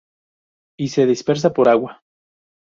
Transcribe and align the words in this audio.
Y 0.79 0.87
se 0.87 1.05
dispersa 1.05 1.53
por 1.53 1.69
agua. 1.69 2.01